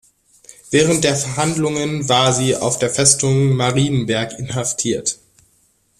[0.71, 5.19] Während der Verhandlungen war sie auf der Festung Marienberg inhaftiert.